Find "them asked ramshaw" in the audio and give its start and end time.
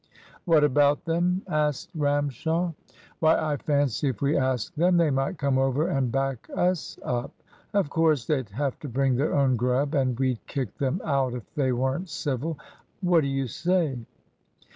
1.05-2.73